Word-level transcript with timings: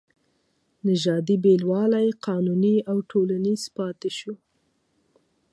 نژادي 0.87 1.35
بېلوالی 1.43 2.07
قانوني 2.25 2.75
او 2.91 2.97
ټولنیز 3.09 3.61
پاتې 3.77 4.09
شو. 4.17 4.33